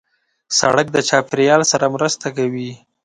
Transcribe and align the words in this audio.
سړک 0.59 0.87
د 0.93 0.97
چاپېریال 1.09 1.61
سره 1.71 1.85
مرسته 1.95 2.27
کوي. 2.37 2.71